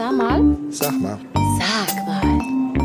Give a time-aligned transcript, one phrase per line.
[0.00, 0.56] Sag mal.
[0.70, 1.18] Sag mal.
[1.58, 2.32] Sag mal.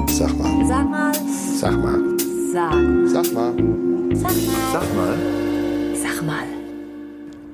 [0.10, 0.66] Sag mal.
[0.66, 1.14] Sag mal.
[1.58, 2.20] Sag mal.
[2.52, 2.74] Sag.
[3.08, 3.54] Sag mal.
[4.14, 4.66] Sag mal.
[4.74, 5.18] Sag mal.
[5.96, 6.44] Sag mal.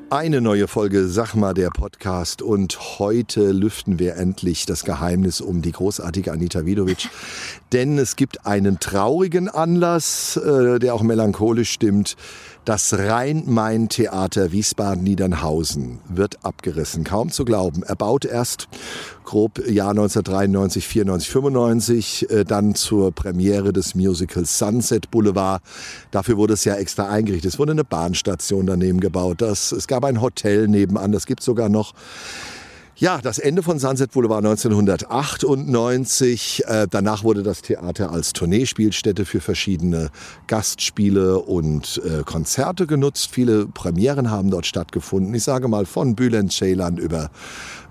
[0.09, 5.61] Eine neue Folge Sag mal der Podcast und heute lüften wir endlich das Geheimnis um
[5.61, 7.07] die großartige Anita Vidovic,
[7.71, 12.17] denn es gibt einen traurigen Anlass, äh, der auch melancholisch stimmt.
[12.63, 17.03] Das Rhein-Main-Theater Wiesbaden-Niedernhausen wird abgerissen.
[17.03, 17.81] Kaum zu glauben.
[17.81, 18.67] Er baut erst
[19.23, 25.63] grob Jahr 1993, 94, 95, äh, dann zur Premiere des Musicals Sunset Boulevard.
[26.11, 27.51] Dafür wurde es ja extra eingerichtet.
[27.51, 29.41] Es wurde eine Bahnstation daneben gebaut.
[29.41, 31.11] Das, es gab ein Hotel nebenan.
[31.11, 31.93] Das gibt sogar noch.
[33.01, 36.65] Ja, das Ende von Sunset Boulevard 1998.
[36.67, 40.11] Äh, danach wurde das Theater als Tourneespielstätte für verschiedene
[40.45, 43.31] Gastspiele und äh, Konzerte genutzt.
[43.31, 45.33] Viele Premieren haben dort stattgefunden.
[45.33, 47.31] Ich sage mal von Bülent Ceylan über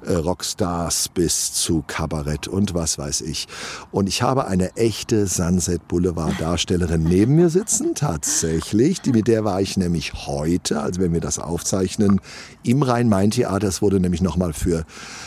[0.05, 3.49] äh, Rockstars bis zu Kabarett und was weiß ich.
[3.91, 9.01] Und ich habe eine echte Sunset Boulevard Darstellerin neben mir sitzen, tatsächlich.
[9.01, 12.21] Die, mit der war ich nämlich heute, also wenn wir das aufzeichnen,
[12.63, 13.67] im Rhein-Main-Theater.
[13.67, 14.85] Es wurde nämlich nochmal für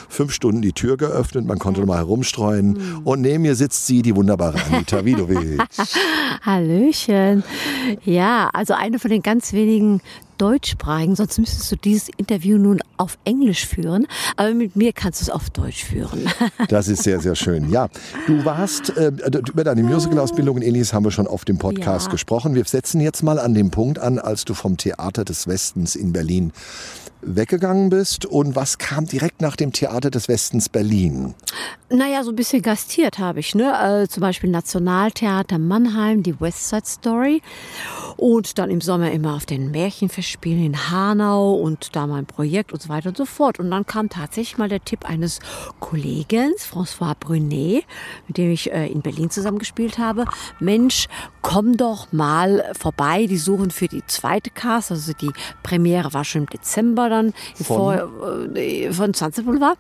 [0.09, 3.01] fünf Stunden die Tür geöffnet, man konnte mal herumstreuen.
[3.03, 5.61] Und neben mir sitzt sie, die wunderbare Anita Vidovic.
[6.41, 7.43] Hallöchen.
[8.03, 10.01] Ja, also eine von den ganz wenigen
[10.37, 15.23] deutschsprachigen, sonst müsstest du dieses Interview nun auf Englisch führen, aber mit mir kannst du
[15.25, 16.27] es auf Deutsch führen.
[16.69, 17.69] Das ist sehr, sehr schön.
[17.71, 17.89] Ja,
[18.27, 19.11] du warst, äh,
[19.51, 22.11] über deine Musical-Ausbildung und ähnliches haben wir schon auf dem Podcast Ja.
[22.11, 22.55] gesprochen.
[22.55, 26.13] Wir setzen jetzt mal an den Punkt an, als du vom Theater des Westens in
[26.13, 26.51] Berlin
[27.25, 28.25] weggegangen bist.
[28.25, 31.33] Und was kam direkt nach dem Theater des Westens Berlin?
[31.89, 34.03] Naja, so ein bisschen gastiert habe ich, ne?
[34.03, 37.41] Äh, zum Beispiel Nationaltheater Mannheim, die West Side Story.
[38.17, 42.81] Und dann im Sommer immer auf den Märchenfestspielen in Hanau und da mein Projekt und
[42.81, 43.59] so weiter und so fort.
[43.59, 45.39] Und dann kam tatsächlich mal der Tipp eines
[45.79, 47.85] Kollegen, François Brunet,
[48.27, 50.25] mit dem ich äh, in Berlin zusammengespielt habe.
[50.59, 51.07] Mensch,
[51.41, 53.27] komm doch mal vorbei.
[53.27, 55.31] Die suchen für die zweite Cast, also die
[55.61, 58.55] Premiere war schon im Dezember dann Von?
[58.55, 59.77] äh, von Sunset Boulevard.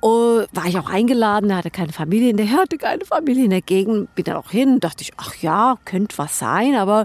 [0.00, 3.44] Und war ich auch eingeladen, er hatte keine Familie in der, er hatte keine Familie
[3.44, 7.04] in der Gegend, bin dann auch hin, dachte ich, ach ja, könnte was sein, aber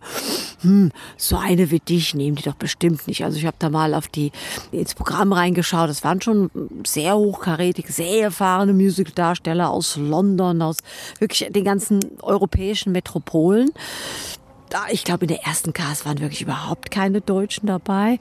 [0.61, 3.23] hm, so eine wie dich nehmen die doch bestimmt nicht.
[3.23, 4.31] Also ich habe da mal auf die
[4.71, 6.51] ins Programm reingeschaut, das waren schon
[6.85, 10.77] sehr hochkarätig, sehr erfahrene Musicaldarsteller aus London, aus
[11.19, 13.71] wirklich den ganzen europäischen Metropolen
[14.71, 18.19] da, ich glaube, in der ersten Cast waren wirklich überhaupt keine Deutschen dabei.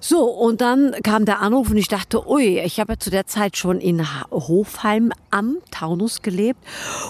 [0.00, 3.26] So, und dann kam der Anruf und ich dachte, ui, ich habe ja zu der
[3.26, 6.58] Zeit schon in Hofheim am Taunus gelebt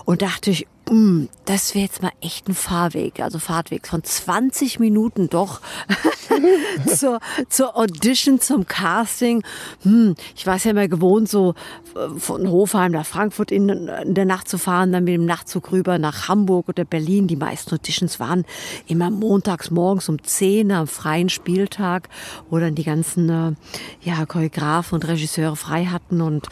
[0.04, 4.78] und dachte ich, mm, das wäre jetzt mal echt ein Fahrweg, also Fahrtweg von 20
[4.78, 5.60] Minuten doch
[6.86, 9.42] zur, zur Audition, zum Casting.
[9.82, 11.54] Hm, ich war es ja immer gewohnt, so
[11.96, 15.72] äh, von Hofheim nach Frankfurt in, in der Nacht zu fahren, dann mit dem Nachtzug
[15.72, 17.26] rüber nach Hamburg oder Berlin.
[17.26, 18.44] Die meisten Auditions waren
[18.86, 22.08] immer montags morgens um 10 am freien Spieltag,
[22.50, 23.52] wo dann die ganzen äh,
[24.02, 26.46] ja, Choreografen und Regisseure frei hatten und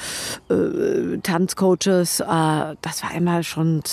[0.48, 2.20] äh, Tanzcoaches.
[2.20, 2.24] Äh,
[2.82, 3.84] das war immer schon ein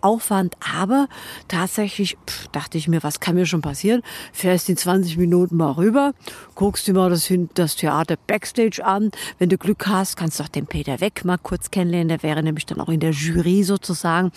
[0.00, 0.56] Aufwand.
[0.74, 1.08] Aber
[1.48, 4.02] tatsächlich pff, dachte ich mir, was kann mir schon passieren?
[4.32, 6.12] Fährst in 20 Minuten mal rüber,
[6.54, 9.10] guckst dir mal das, das Theater Backstage an.
[9.38, 12.08] Wenn du Glück hast, kannst du auch den Peter Weck mal kurz kennenlernen.
[12.08, 14.32] Der wäre nämlich dann auch in der Jury sozusagen.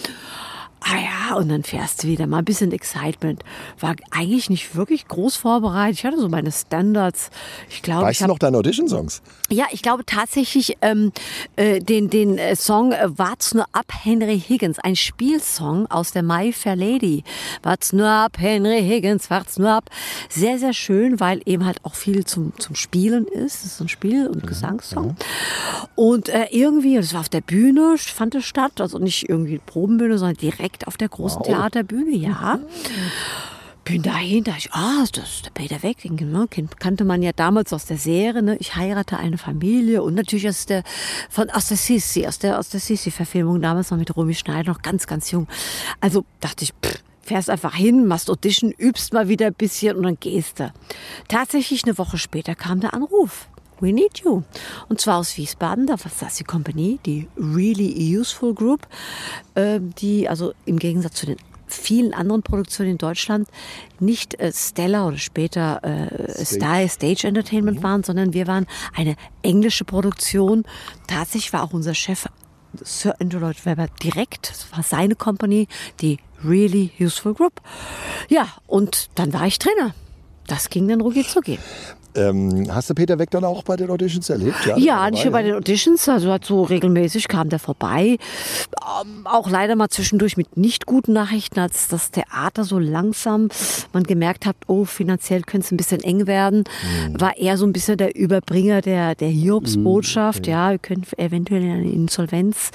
[0.85, 3.41] Ah ja, und dann fährst du wieder mal ein bisschen Excitement.
[3.79, 6.00] War eigentlich nicht wirklich groß vorbereitet.
[6.00, 7.29] Ich hatte so meine Standards.
[7.69, 9.22] Ich glaube, ich du noch deine Audition-Songs?
[9.53, 11.11] Ja, ich glaube tatsächlich ähm,
[11.55, 16.23] äh, den, den äh, Song äh, Wart's nur ab Henry Higgins, ein Spielsong aus der
[16.23, 17.23] My Fair Lady.
[17.61, 19.89] Wart's nur ab Henry Higgins, wart's nur ab.
[20.29, 23.63] Sehr, sehr schön, weil eben halt auch viel zum, zum Spielen ist.
[23.63, 25.15] Das ist ein Spiel- und Gesangssong.
[25.95, 30.17] Und äh, irgendwie, das war auf der Bühne, fand es statt, also nicht irgendwie Probenbühne,
[30.17, 31.47] sondern direkt auf der großen Wow.
[31.47, 32.59] Theaterbühne, ja.
[33.85, 36.47] Bin dahin, da ich, ah, das ist der Peter Weck, den ne,
[36.79, 38.55] kannte man ja damals aus der Serie, ne?
[38.59, 40.83] Ich heirate eine Familie und natürlich aus der,
[41.29, 44.81] von, aus der Sissi, aus der, aus der Sissi-Verfilmung damals noch mit Romy Schneider, noch
[44.81, 45.47] ganz, ganz jung.
[46.00, 50.03] Also dachte ich, pff, fährst einfach hin, machst Audition, übst mal wieder ein bisschen und
[50.03, 50.71] dann gehst du.
[51.27, 53.50] Tatsächlich eine Woche später kam der Anruf.
[53.81, 54.44] We need you.
[54.88, 58.88] Und zwar aus Wiesbaden, da das die Company, die Really Useful Group,
[59.56, 61.38] äh, die also im Gegensatz zu den
[61.75, 63.47] vielen anderen Produktionen in Deutschland
[63.99, 69.85] nicht äh, Stella oder später äh, Star Stage Entertainment waren, sondern wir waren eine englische
[69.85, 70.63] Produktion.
[71.07, 72.27] Tatsächlich war auch unser Chef
[72.81, 75.67] Sir Andrew Lloyd Webber direkt, das war seine Company,
[76.01, 77.61] die Really Useful Group.
[78.29, 79.93] Ja, und dann war ich Trainer.
[80.47, 81.59] Das ging dann rucki zucki.
[82.15, 84.65] Ähm, hast du Peter Weck dann auch bei den Auditions erlebt?
[84.65, 88.18] Ja, ja nicht nur bei den Auditions, also hat so regelmäßig kam der vorbei.
[89.01, 93.50] Ähm, auch leider mal zwischendurch mit nicht guten Nachrichten, als das Theater so langsam
[93.94, 96.63] man gemerkt hat, oh, finanziell könnte es ein bisschen eng werden,
[97.10, 97.19] mhm.
[97.19, 100.45] war er so ein bisschen der Überbringer der, der Hiobsbotschaft.
[100.45, 100.51] Mhm.
[100.51, 102.71] Ja, wir können eventuell eine Insolvenz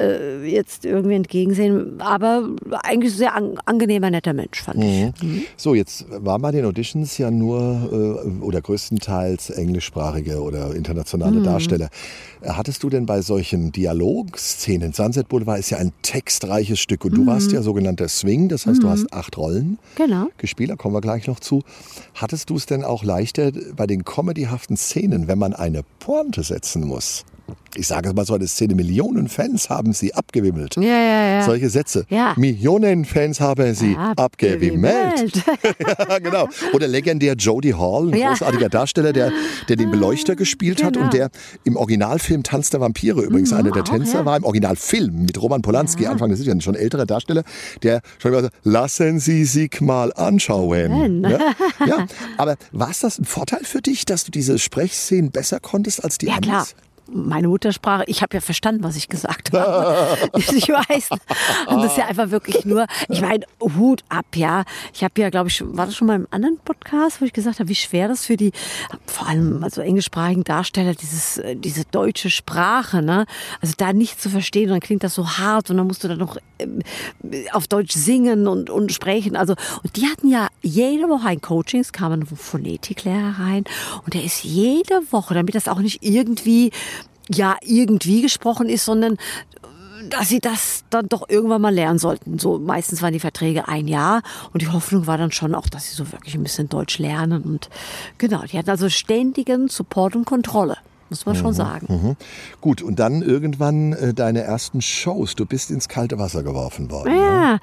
[0.00, 2.48] äh, jetzt irgendwie entgegensehen, aber
[2.82, 4.84] eigentlich sehr an, angenehmer, netter Mensch, fand mhm.
[5.16, 5.22] ich.
[5.22, 5.42] Mhm.
[5.56, 7.58] So, jetzt war bei den Auditions ja nur
[7.92, 11.44] äh, oder größtenteils englischsprachige oder internationale mhm.
[11.44, 11.88] Darsteller.
[12.46, 17.22] Hattest du denn bei solchen Dialogszenen, Sunset Boulevard ist ja ein textreiches Stück und du
[17.22, 17.28] mhm.
[17.28, 18.90] warst ja sogenannter Swing, das heißt, du mhm.
[18.90, 20.26] hast acht Rollen genau.
[20.36, 21.62] gespielt, da kommen wir gleich noch zu.
[22.14, 26.86] Hattest du es denn auch leichter bei den comedyhaften Szenen, wenn man eine Pointe setzen
[26.86, 27.24] muss?
[27.74, 30.76] Ich sage es mal so eine Szene, Millionen Fans haben sie abgewimmelt.
[30.76, 31.42] Ja, ja, ja.
[31.42, 32.06] Solche Sätze.
[32.08, 32.34] Ja.
[32.36, 35.42] Millionen Fans haben sie ja, abgewimmelt.
[36.08, 36.48] ja, genau.
[36.72, 38.28] Oder legendär Jodie Hall, ein ja.
[38.30, 39.32] großartiger Darsteller, der,
[39.68, 41.06] der den Beleuchter gespielt hat genau.
[41.06, 41.30] und der
[41.64, 45.62] im Originalfilm Tanz der Vampire übrigens mhm, einer der Tänzer war, im Originalfilm mit Roman
[45.62, 47.44] Polanski, Anfang des Jahrhunderts, schon älterer Darsteller,
[47.82, 51.26] der schon immer so, lassen Sie sich mal anschauen.
[51.86, 52.06] Ja?
[52.36, 56.18] Aber war es das ein Vorteil für dich, dass du diese Sprechszenen besser konntest als
[56.18, 56.64] die ja, anderen?
[56.64, 56.66] Klar
[57.10, 60.18] meine Muttersprache, ich habe ja verstanden, was ich gesagt habe.
[60.34, 61.10] ich weiß.
[61.66, 64.64] Und das ist ja einfach wirklich nur, ich meine, Hut ab, ja.
[64.92, 67.60] Ich habe ja, glaube ich, war das schon mal im anderen Podcast, wo ich gesagt
[67.60, 68.52] habe, wie schwer das für die,
[69.06, 73.26] vor allem also englischsprachigen Darsteller, dieses, äh, diese deutsche Sprache, ne?
[73.60, 76.18] Also da nicht zu verstehen, dann klingt das so hart und dann musst du dann
[76.18, 76.80] noch ähm,
[77.52, 79.36] auf Deutsch singen und, und sprechen.
[79.36, 83.64] Also, und die hatten ja jede Woche ein Coaching, es kam ein Phonetiklehrer rein
[84.04, 86.70] und der ist jede Woche, damit das auch nicht irgendwie
[87.28, 92.38] ja irgendwie gesprochen ist, sondern äh, dass sie das dann doch irgendwann mal lernen sollten.
[92.38, 94.22] So meistens waren die Verträge ein Jahr
[94.52, 97.42] und die Hoffnung war dann schon auch, dass sie so wirklich ein bisschen Deutsch lernen
[97.42, 97.68] und
[98.18, 100.76] genau, die hatten also ständigen Support und Kontrolle.
[101.10, 101.86] Muss man mhm, schon sagen.
[101.88, 102.16] Mhm.
[102.60, 105.34] Gut, und dann irgendwann äh, deine ersten Shows.
[105.34, 107.16] Du bist ins kalte Wasser geworfen worden.
[107.16, 107.60] Ja, ne?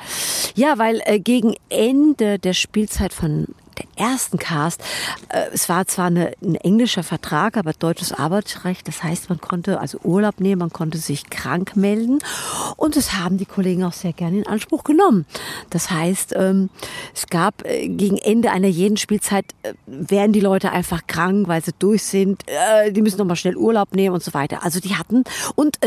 [0.56, 4.82] ja weil äh, gegen Ende der Spielzeit von der ersten Cast.
[5.30, 8.88] Äh, es war zwar eine, ein englischer Vertrag, aber deutsches Arbeitsrecht.
[8.88, 12.20] Das heißt, man konnte also Urlaub nehmen, man konnte sich krank melden.
[12.78, 15.26] Und das haben die Kollegen auch sehr gerne in Anspruch genommen.
[15.70, 16.70] Das heißt, ähm,
[17.14, 21.64] es gab äh, gegen Ende einer jeden Spielzeit, äh, werden die Leute einfach krank, weil
[21.64, 22.44] sie durch sind.
[22.92, 24.64] Die müssen nochmal schnell Urlaub nehmen und so weiter.
[24.64, 25.24] Also die hatten,
[25.56, 25.80] und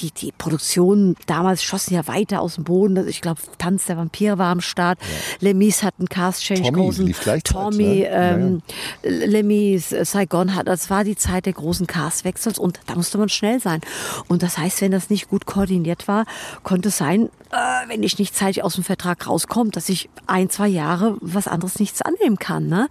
[0.00, 2.96] die, die Produktion damals schossen ja weiter aus dem Boden.
[2.96, 4.98] Also ich glaube, Tanz der Vampir war am Start.
[5.00, 5.06] Ja.
[5.40, 7.14] Lemis hat einen Cast Change Tommy großen.
[7.44, 8.08] Tommy, ne?
[8.08, 8.62] ähm,
[9.02, 9.26] ja, ja.
[9.26, 13.60] Lemis, Saigon hat, das war die Zeit der großen Castwechsels und da musste man schnell
[13.60, 13.80] sein.
[14.28, 16.24] Und das heißt, wenn das nicht gut koordiniert war,
[16.62, 20.48] konnte es sein, äh, wenn ich nicht zeitig aus dem Vertrag rauskomme, dass ich ein,
[20.50, 22.66] zwei Jahre was anderes nichts annehmen kann.
[22.66, 22.88] Ne?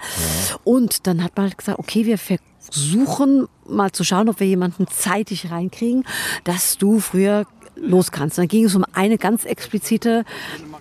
[0.63, 2.17] Und dann hat man halt gesagt, okay, wir
[2.61, 6.05] versuchen mal zu schauen, ob wir jemanden zeitig reinkriegen,
[6.43, 7.45] dass du früher
[7.81, 8.37] los kannst.
[8.37, 10.23] dann ging es um eine ganz explizite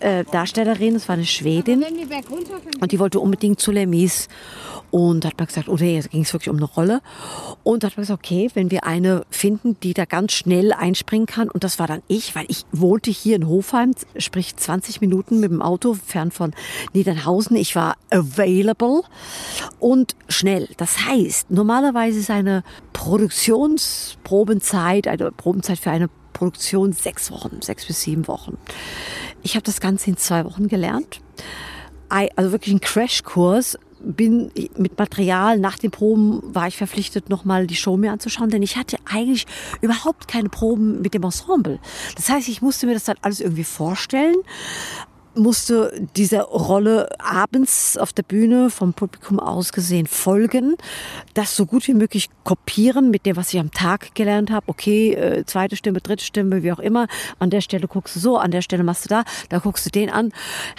[0.00, 1.84] äh, Darstellerin, das war eine Schwedin
[2.80, 4.28] und die wollte unbedingt zu Lemis.
[4.90, 7.00] Und hat man gesagt, oh, jetzt ging es wirklich um eine Rolle.
[7.62, 11.48] Und hat man gesagt, okay, wenn wir eine finden, die da ganz schnell einspringen kann.
[11.48, 15.52] Und das war dann ich, weil ich wohnte hier in Hofheim, sprich 20 Minuten mit
[15.52, 16.52] dem Auto fern von
[16.92, 17.56] Niedernhausen.
[17.56, 19.02] Ich war available
[19.78, 20.68] und schnell.
[20.76, 26.10] Das heißt, normalerweise ist eine Produktionsprobenzeit, eine Probenzeit für eine
[26.40, 28.56] Produktion sechs Wochen, sechs bis sieben Wochen.
[29.42, 31.20] Ich habe das Ganze in zwei Wochen gelernt.
[32.08, 37.76] Also wirklich ein Crashkurs bin mit Material nach den Proben war ich verpflichtet, nochmal die
[37.76, 39.46] Show mir anzuschauen, denn ich hatte eigentlich
[39.82, 41.78] überhaupt keine Proben mit dem Ensemble.
[42.16, 44.36] Das heißt, ich musste mir das dann alles irgendwie vorstellen,
[45.34, 50.76] musste dieser Rolle abends auf der Bühne vom Publikum aus gesehen folgen,
[51.34, 54.66] das so gut wie möglich kopieren mit dem, was ich am Tag gelernt habe.
[54.68, 57.06] Okay, äh, zweite Stimme, dritte Stimme, wie auch immer.
[57.38, 59.90] An der Stelle guckst du so, an der Stelle machst du da, da guckst du
[59.90, 60.32] den an.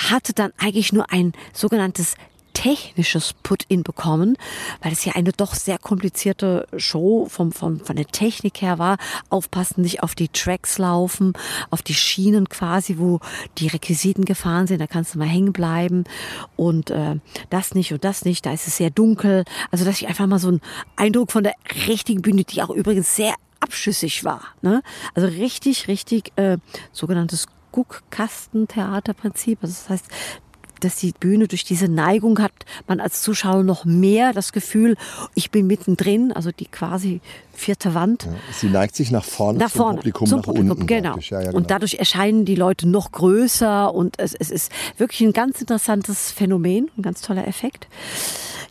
[0.09, 2.15] Hatte dann eigentlich nur ein sogenanntes
[2.61, 4.37] technisches Put-in bekommen,
[4.83, 8.97] weil es ja eine doch sehr komplizierte Show vom, vom, von der Technik her war.
[9.29, 11.33] Aufpassen, nicht auf die Tracks laufen,
[11.71, 13.19] auf die Schienen quasi, wo
[13.57, 14.79] die Requisiten gefahren sind.
[14.79, 16.03] Da kannst du mal hängen bleiben
[16.55, 17.15] und äh,
[17.49, 18.45] das nicht und das nicht.
[18.45, 19.43] Da ist es sehr dunkel.
[19.71, 20.61] Also, dass ich einfach mal so einen
[20.95, 21.55] Eindruck von der
[21.87, 24.41] richtigen Bühne, die auch übrigens sehr abschüssig war.
[24.61, 24.83] Ne?
[25.15, 26.57] Also richtig, richtig äh,
[26.91, 29.59] sogenanntes Guckkastentheaterprinzip.
[29.61, 30.05] Also das heißt,
[30.83, 32.51] dass die Bühne durch diese Neigung hat
[32.87, 34.97] man als Zuschauer noch mehr das Gefühl,
[35.35, 37.21] ich bin mittendrin, also die quasi
[37.61, 38.23] vierte Wand.
[38.23, 40.87] Ja, sie neigt sich nach vorne, nach vorne zum Publikum, zum nach Publikum, unten.
[40.87, 41.17] Genau.
[41.17, 41.57] Ja, ja, genau.
[41.57, 46.31] Und dadurch erscheinen die Leute noch größer und es, es ist wirklich ein ganz interessantes
[46.31, 47.87] Phänomen, ein ganz toller Effekt.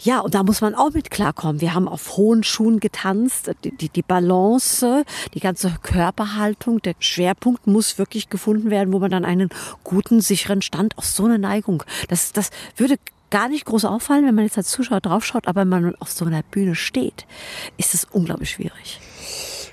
[0.03, 1.61] Ja, und da muss man auch mit klarkommen.
[1.61, 5.05] Wir haben auf hohen Schuhen getanzt, die, die, die Balance,
[5.35, 9.51] die ganze Körperhaltung, der Schwerpunkt muss wirklich gefunden werden, wo man dann einen
[9.85, 12.97] guten, sicheren Stand auf so eine Neigung, das, das würde
[13.31, 16.25] gar nicht groß auffallen, wenn man jetzt als Zuschauer draufschaut, aber wenn man auf so
[16.25, 17.27] einer Bühne steht,
[17.77, 19.01] ist es unglaublich schwierig.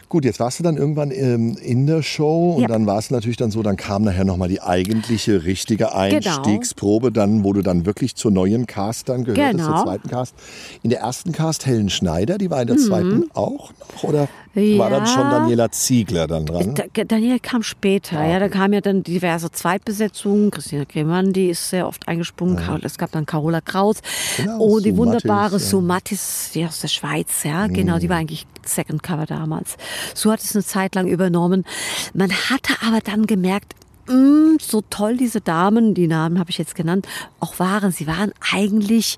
[0.10, 2.68] Gut, jetzt warst du dann irgendwann ähm, in der Show und Ja.
[2.70, 7.44] dann war es natürlich dann so, dann kam nachher nochmal die eigentliche, richtige Einstiegsprobe, dann,
[7.44, 9.76] wo du dann wirklich zur neuen Cast dann gehörtest, Genau.
[9.76, 10.34] zur zweiten Cast.
[10.82, 14.90] In der ersten Cast Helen Schneider, die war in der zweiten auch noch, oder war
[14.90, 15.06] dann Mhm.
[15.06, 15.14] Ja.
[15.14, 16.74] schon Daniela Ziegler dann dran?
[16.74, 20.52] Da, Daniel kam später, ja, da kamen ja dann diverse Zweitbesetzungen.
[20.52, 22.56] Christina Kremann, die ist sehr oft eingesprungen.
[22.56, 23.98] Karol- Es gab dann Carola Kraus.
[24.38, 25.60] Genau, oh, die wunderbare ja.
[25.60, 29.78] Sue Mattis, die aus der Schweiz, ja, genau, die war eigentlich Second Cover damals.
[30.14, 31.66] Sue hat es eine Zeit lang übernommen.
[32.14, 33.74] Man hatte aber dann gemerkt,
[34.08, 37.08] mh, so toll diese Damen, die Namen habe ich jetzt genannt,
[37.40, 37.92] auch waren.
[37.92, 39.18] Sie waren eigentlich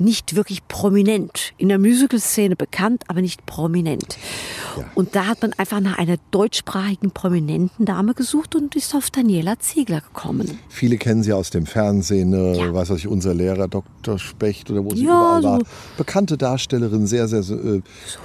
[0.00, 1.52] nicht wirklich prominent.
[1.58, 4.16] In der Musical-Szene bekannt, aber nicht prominent.
[4.94, 9.58] Und da hat man einfach nach einer deutschsprachigen prominenten Dame gesucht und ist auf Daniela
[9.60, 10.58] Ziegler gekommen.
[10.68, 12.72] Viele kennen sie aus dem Fernsehen, äh, Ja.
[12.74, 14.18] weiß was ich, unser Lehrer Dr.
[14.18, 15.58] Specht oder wo sie Ja, überall war.
[15.60, 15.66] so-
[15.98, 17.82] Bekannte Darstellerin, sehr, sehr äh,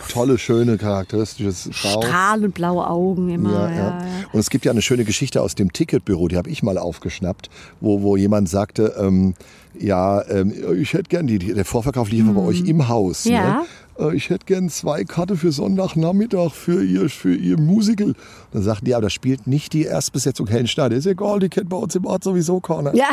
[0.10, 2.02] tolle, schöne, charakteristisches Frau.
[2.02, 3.52] Strahlend blaue Augen immer.
[3.52, 4.00] Ja, Ja, ja.
[4.00, 4.06] ja.
[4.32, 7.50] Und es gibt ja eine schöne Geschichte aus dem Ticketbüro, die habe ich mal aufgeschnappt,
[7.82, 9.34] wo, wo jemand sagte, ähm,
[9.80, 13.26] ja, ähm, ich hätte gern, die, der Vorverkauf lief bei euch im Haus.
[13.26, 13.32] Mhm.
[13.32, 13.66] Ja.
[13.98, 14.14] Ne?
[14.14, 18.14] Ich hätte gern zwei Karte für Sonntagnachmittag für ihr, für ihr Musical.
[18.52, 20.98] Dann sagten die, aber da spielt nicht die Erstbesetzung Helen Schneider.
[20.98, 22.94] Ist egal, die kennt bei uns im Ort sowieso keiner.
[22.94, 23.08] Ja.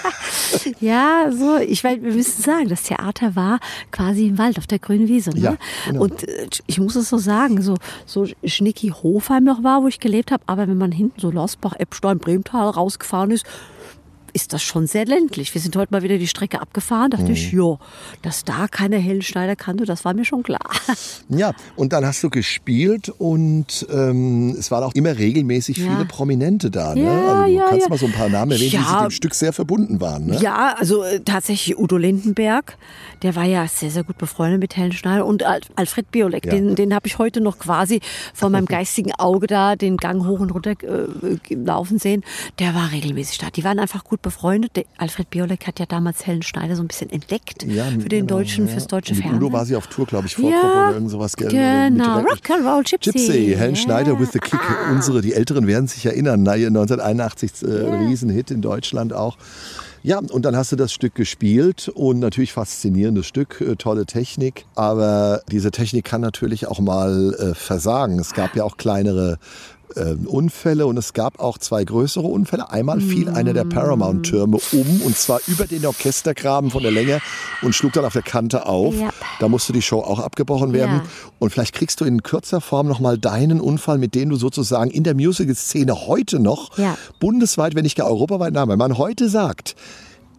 [0.80, 3.60] ja, so, ich weil wir müssen sagen, das Theater war
[3.92, 5.30] quasi im Wald auf der grünen Wiese.
[5.30, 5.40] Ne?
[5.40, 5.56] Ja,
[5.86, 6.02] genau.
[6.02, 10.00] Und äh, ich muss es so sagen, so, so Schnicki Hofheim noch war, wo ich
[10.00, 13.46] gelebt habe, aber wenn man hinten so Losbach, Eppstein, Bremtal rausgefahren ist,
[14.32, 15.52] ist das schon sehr ländlich.
[15.54, 17.10] Wir sind heute mal wieder die Strecke abgefahren.
[17.10, 17.58] Dachte ich, Mhm.
[17.60, 17.78] ja,
[18.22, 20.60] dass da keine Helen Schneider kannte, das war mir schon klar.
[21.28, 25.90] Ja, und dann hast du gespielt und ähm, es waren auch immer regelmäßig Ja.
[25.92, 26.94] viele Prominente da.
[26.94, 27.02] Ne?
[27.02, 27.88] Ja, also, du ja, kannst ja.
[27.88, 28.82] mal so ein paar Namen erwähnen, die Ja.
[28.82, 30.26] sich dem Stück sehr verbunden waren.
[30.26, 30.38] Ne?
[30.40, 32.76] Ja, also äh, tatsächlich Udo Lindenberg,
[33.22, 36.74] der war ja sehr, sehr gut befreundet mit Helen Schneider und Al Alfred Biolek, den,
[36.74, 38.00] den habe ich heute noch quasi
[38.34, 42.24] vor meinem geistigen Auge da den Gang hoch und runter äh, laufen sehen.
[42.58, 43.50] Der war regelmäßig da.
[43.50, 44.76] Die waren einfach gut befreundet.
[44.76, 48.26] Der Alfred Biolek hat ja damals Helen Schneider so ein bisschen entdeckt Ja, für den
[48.26, 48.72] genau, deutschen, ja.
[48.72, 49.36] fürs deutsche Fernsehen.
[49.36, 51.36] Udo war sie auf Tour, glaube ich, Vorgruppe Ja, oder irgend sowas.
[51.36, 52.20] genau.
[52.20, 53.10] Rock'n'Roll Gypsy.
[53.12, 53.80] Gypsy, Helen Ja.
[53.80, 54.60] Schneider with the Kick.
[54.90, 56.42] Unsere, die Älteren werden sich erinnern.
[56.42, 57.66] Na, 1981 äh,
[58.06, 59.36] Riesenhit in Deutschland auch.
[60.02, 64.64] Ja, und dann hast du das Stück gespielt und natürlich faszinierendes Stück, äh, tolle Technik.
[64.74, 68.18] Aber diese Technik kann natürlich auch mal äh, versagen.
[68.18, 69.38] Es gab ja auch kleinere
[69.96, 72.70] äh, Unfälle und es gab auch zwei größere Unfälle.
[72.70, 77.20] Einmal fiel einer der Paramount-Türme um und zwar über den Orchestergraben von der Länge
[77.62, 78.94] und schlug dann auf der Kante auf.
[78.94, 79.10] Ja.
[79.40, 80.96] Da musste die Show auch abgebrochen werden.
[80.96, 81.04] Ja.
[81.38, 85.04] Und vielleicht kriegst du in kürzer Form nochmal deinen Unfall, mit dem du sozusagen in
[85.04, 86.96] der Musical-Szene heute noch Ja.
[87.18, 89.74] bundesweit, wenn nicht gar europaweit, na, wenn man heute sagt,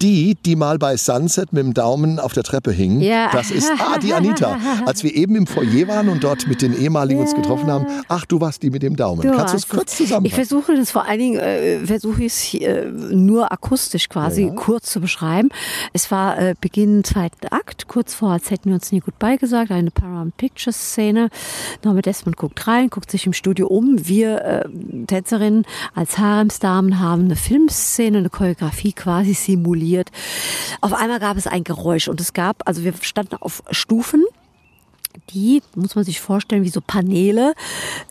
[0.02, 3.30] die, die mal bei Sunset mit dem Daumen auf der Treppe hing, Ja.
[3.32, 4.58] das ist ah, die Anita.
[4.86, 8.26] Als wir eben im Foyer waren und dort mit den ehemaligen uns getroffen haben, ach,
[8.26, 9.22] du warst die mit dem Daumen.
[9.22, 10.46] Du Kannst du es kurz Ich zusammenfassen?
[10.46, 15.50] versuche das vor allen Dingen, äh, versuche ich äh, nur akustisch quasi kurz zu beschreiben.
[15.94, 19.72] Es war äh, Beginn zweiten Akt, kurz vor, als hätten wir uns nie gut beigesagt,
[19.72, 21.30] eine Paramount Pictures Szene.
[21.84, 23.96] Norbert Desmond guckt rein, guckt sich im Studio um.
[24.08, 24.64] Wir äh,
[25.06, 29.91] Tänzerinnen als Haremsdamen haben eine Filmszene, eine Choreografie quasi simuliert.
[30.82, 34.24] Auf einmal gab es ein Geräusch und es gab, also wir standen auf Stufen
[35.30, 37.54] die, muss man sich vorstellen, wie so Paneele,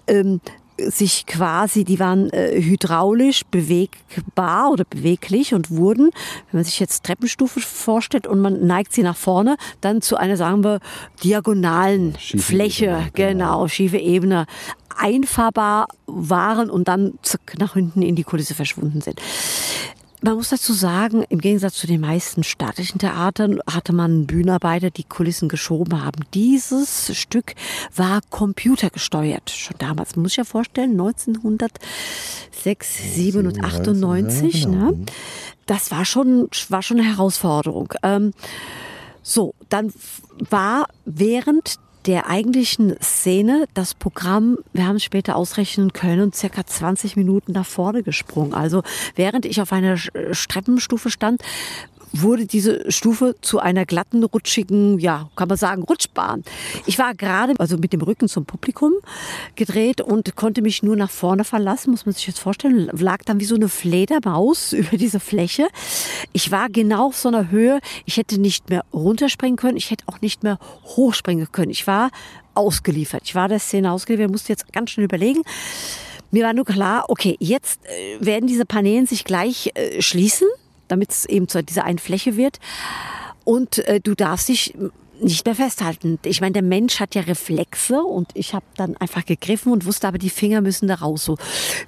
[0.06, 0.40] ähm,
[0.78, 6.10] sich quasi, die waren äh, hydraulisch bewegbar oder beweglich und wurden,
[6.50, 10.38] wenn man sich jetzt Treppenstufe vorstellt und man neigt sie nach vorne, dann zu einer,
[10.38, 10.80] sagen wir,
[11.22, 14.46] diagonalen Schiefe Fläche, Ebene, genau, schiefe Ebene,
[14.96, 19.20] einfahrbar waren und dann zack, nach hinten in die Kulisse verschwunden sind.
[20.22, 25.04] Man muss dazu sagen, im Gegensatz zu den meisten staatlichen Theatern hatte man Bühnenarbeiter, die
[25.04, 26.26] Kulissen geschoben haben.
[26.34, 27.54] Dieses Stück
[27.96, 29.48] war computergesteuert.
[29.48, 34.54] Schon damals, man muss sich ja vorstellen, 1906, 7 und 98.
[34.54, 34.90] ja, genau.
[34.90, 35.06] ne?
[35.64, 37.94] Das war schon, war schon eine Herausforderung.
[38.02, 38.34] Ähm,
[39.22, 39.90] so, dann
[40.50, 47.16] war während der eigentlichen Szene das Programm, wir haben es später ausrechnen können, circa 20
[47.16, 48.54] Minuten nach vorne gesprungen.
[48.54, 48.82] Also
[49.14, 51.42] während ich auf einer Treppenstufe stand,
[52.12, 56.44] wurde diese Stufe zu einer glatten, rutschigen, ja, kann man sagen, Rutschbahn.
[56.86, 58.92] Ich war gerade, also mit dem Rücken zum Publikum
[59.54, 63.40] gedreht und konnte mich nur nach vorne verlassen, muss man sich jetzt vorstellen, lag dann
[63.40, 65.68] wie so eine Fledermaus über diese Fläche.
[66.32, 70.04] Ich war genau auf so einer Höhe, ich hätte nicht mehr runterspringen können, ich hätte
[70.06, 71.70] auch nicht mehr hochspringen können.
[71.70, 72.10] Ich war
[72.54, 73.22] ausgeliefert.
[73.24, 75.42] Ich war der Szene ausgeliefert, musste jetzt ganz schnell überlegen.
[76.30, 80.46] Mir war nur klar, okay, jetzt äh, werden diese Paneelen sich gleich äh, schließen,
[80.90, 82.58] damit es eben zu dieser einen Fläche wird.
[83.44, 84.74] Und äh, du darfst dich
[85.22, 86.18] nicht mehr festhalten.
[86.24, 90.08] Ich meine, der Mensch hat ja Reflexe und ich habe dann einfach gegriffen und wusste
[90.08, 91.24] aber, die Finger müssen da raus.
[91.26, 91.36] So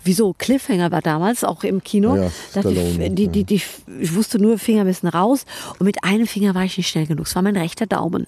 [0.04, 2.16] wie so Cliffhanger war damals auch im Kino.
[2.16, 3.62] Ja, Stallone, die, die, die,
[4.00, 5.46] ich wusste nur, Finger müssen raus
[5.78, 7.26] und mit einem Finger war ich nicht schnell genug.
[7.26, 8.26] Es war mein rechter Daumen.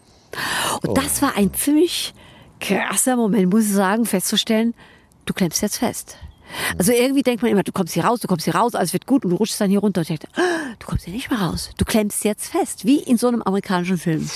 [0.82, 0.94] Und Oh.
[0.94, 2.14] das war ein ziemlich
[2.60, 4.74] krasser Moment, muss ich sagen, festzustellen,
[5.26, 6.16] du klemmst jetzt fest.
[6.78, 9.06] Also irgendwie denkt man immer, du kommst hier raus, du kommst hier raus, alles wird
[9.06, 10.00] gut und du rutschst dann hier runter.
[10.00, 11.70] Und dachte, ah, du kommst hier nicht mehr raus.
[11.76, 14.28] Du klemmst jetzt fest, wie in so einem amerikanischen Film.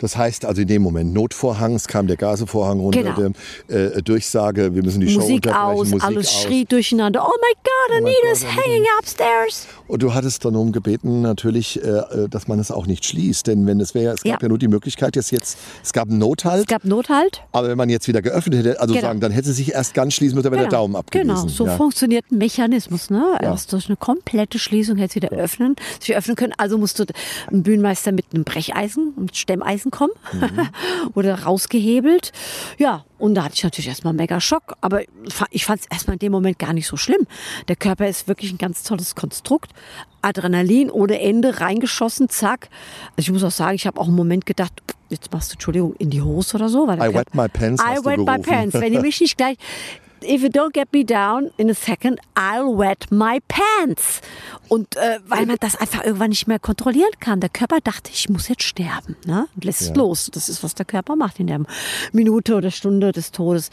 [0.00, 3.32] Das heißt also in dem Moment Notvorhang, es kam der Gasevorhang runter, Genau.
[3.68, 6.42] der, äh, Durchsage, wir müssen die Show Musik unterbrechen, aus, Musik alles aus.
[6.42, 7.22] schrie durcheinander.
[7.24, 8.62] Oh my God, Anita's God, Anita.
[8.66, 9.66] hanging upstairs.
[9.88, 13.46] Und du hattest dann darum gebeten, natürlich, äh, dass man es auch nicht schließt.
[13.46, 14.38] Denn wenn es wäre, es gab Ja.
[14.42, 14.48] ja.
[14.48, 17.42] nur die Möglichkeit, dass jetzt, es gab einen Nothalt, Es gab Nothalt.
[17.52, 19.06] aber wenn man jetzt wieder geöffnet hätte, also Genau.
[19.06, 21.28] sagen, dann hätte sich erst ganz schließen müssen, wenn der Daumen abgewiesen.
[21.34, 21.76] Genau, so ja.
[21.76, 23.10] funktioniert ein Mechanismus.
[23.10, 23.38] Ne?
[23.40, 26.52] Erst durch eine komplette Schließung hätte wieder öffnen, sich öffnen können.
[26.58, 27.06] Also musste
[27.50, 30.68] ein Bühnenmeister mit einem Brecheisen, mit Stemmeisen kommen Mhm.
[31.14, 32.32] oder rausgehebelt.
[32.78, 34.74] Ja, und da hatte ich natürlich erstmal mega Schock.
[34.80, 35.00] Aber
[35.50, 37.26] ich fand es erstmal in dem Moment gar nicht so schlimm.
[37.68, 39.70] Der Körper ist wirklich ein ganz tolles Konstrukt.
[40.22, 42.68] Adrenalin ohne Ende reingeschossen, zack.
[43.16, 44.72] Also ich muss auch sagen, ich habe auch einen Moment gedacht,
[45.08, 46.86] jetzt machst du, Entschuldigung, in die Hose oder so.
[46.86, 48.74] Weil I wet my pants, I wet my pants.
[48.74, 49.56] Wenn ihr mich nicht gleich
[50.22, 54.20] If you don't get me down in a second, I'll wet my pants.
[54.68, 57.40] Und äh, weil man das einfach irgendwann nicht mehr kontrollieren kann.
[57.40, 59.16] Der Körper dachte, ich muss jetzt sterben.
[59.26, 59.46] Ne?
[59.54, 60.30] Und lässt es los.
[60.32, 61.60] Das ist, was der Körper macht in der
[62.12, 63.70] Minute oder Stunde des Todes.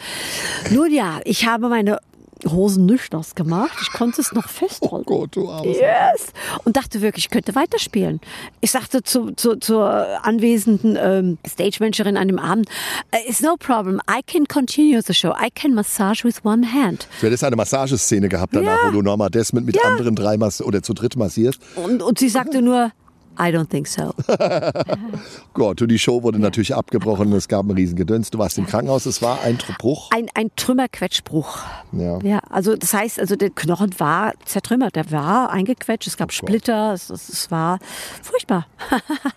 [0.71, 1.99] Nun ja, ich habe meine
[2.47, 3.77] Hosen nicht ausgemacht.
[3.81, 5.05] Ich konnte es noch Oh festhalten.
[5.05, 5.77] Gott, du Armes.
[5.77, 6.27] Yes!
[6.63, 8.19] Und dachte wirklich, ich könnte weiterspielen.
[8.61, 12.69] Ich sagte zu, zu, zur anwesenden ähm, Stage-Managerin an dem Abend,
[13.13, 15.29] "Uh, it's no problem, I can continue the show.
[15.31, 17.07] I can massage with one hand.
[17.21, 18.87] Du hättest eine Massageszene gehabt danach, Ja.
[18.87, 19.83] wo du Norma Desmond mit Ja.
[19.83, 21.59] anderen drei Mass oder zu dritt massierst.
[21.75, 22.91] Und, und sie sagte nur,
[23.39, 24.13] I don't think so.
[25.53, 28.31] Gott, und die Show wurde natürlich abgebrochen, es gab einen riesen Gedöns.
[28.31, 30.09] Du warst im Krankenhaus, es war ein Bruch.
[30.11, 31.59] Ein, ein Trümmerquetschbruch.
[31.91, 32.19] Ja.
[32.21, 36.93] Ja, also das heißt, also der Knochen war zertrümmert, der war eingequetscht, es gab Splitter,
[36.93, 37.79] es, es, war
[38.21, 38.67] furchtbar.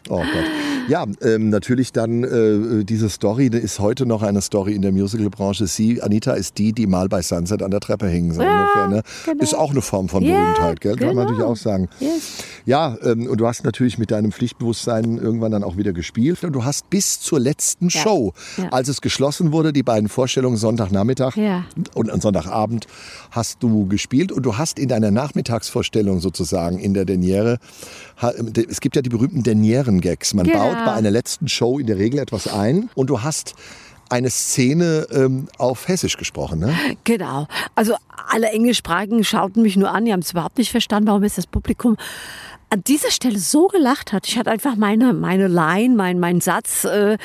[0.08, 0.28] Oh Gott.
[0.88, 5.66] Ja, ähm, natürlich dann äh, diese Story ist heute noch eine Story in der Musicalbranche.
[5.66, 8.32] Sie, Anita, ist die, die mal bei Sunset an der Treppe hing.
[8.32, 9.02] So Ja, ungefähr, ne?
[9.24, 9.42] genau.
[9.42, 10.96] Ist auch eine Form von Ja, Berühmtheit, gell?
[10.96, 11.30] Kann man genau.
[11.30, 11.88] natürlich auch sagen.
[12.00, 12.44] Yes.
[12.70, 16.44] Ja, ähm, und du hast natürlich mit deinem Pflichtbewusstsein irgendwann dann auch wieder gespielt.
[16.44, 18.00] Und du hast bis zur letzten Ja.
[18.00, 18.68] Show, Ja.
[18.70, 21.64] als es geschlossen wurde, die beiden Vorstellungen Sonntagnachmittag Ja.
[21.94, 22.86] und am Sonntagabend,
[23.32, 24.30] hast du gespielt.
[24.30, 27.58] Und du hast in deiner Nachmittagsvorstellung sozusagen in der Deniere,
[28.22, 28.34] ha-
[28.68, 30.34] es gibt ja die berühmten Denieren-Gags.
[30.34, 30.58] Man Genau.
[30.68, 33.54] baut bei einer letzten Show in der Regel etwas ein und du hast
[34.10, 36.72] eine Szene ähm, auf Hessisch gesprochen, ne?
[37.04, 37.46] Genau.
[37.76, 37.94] Also
[38.28, 41.46] alle Englischsprachigen schauten mich nur an, die haben es überhaupt nicht verstanden, warum jetzt das
[41.46, 41.96] Publikum
[42.70, 44.26] an dieser Stelle so gelacht hat.
[44.26, 47.18] Ich hatte einfach meine, meine Line, mein, meinen Satz äh,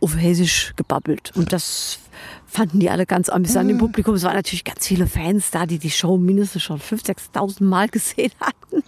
[0.00, 1.32] auf Hessisch gebabbelt.
[1.34, 1.98] Und das
[2.46, 4.14] fanden die alle ganz amüsant im Publikum.
[4.14, 7.88] Es waren natürlich ganz viele Fans da, die die Show mindestens schon 5.000, 6.000 Mal
[7.88, 8.82] gesehen hatten.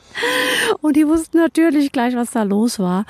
[0.80, 3.06] Und die wussten natürlich gleich, was da los war.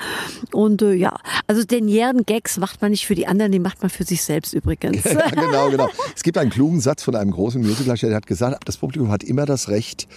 [0.52, 3.80] Und äh, ja, also den jähren Gags macht man nicht für die anderen, die macht
[3.80, 5.04] man für sich selbst übrigens.
[5.10, 5.88] Ja, genau, genau.
[6.16, 9.22] Es gibt einen klugen Satz von einem großen Musicaldarsteller, der hat gesagt, das Publikum hat
[9.22, 10.08] immer das Recht,